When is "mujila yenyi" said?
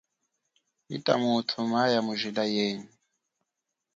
2.05-2.89